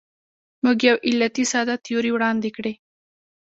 [0.63, 2.73] موږ یو علتي ساده تیوري وړاندې کړې.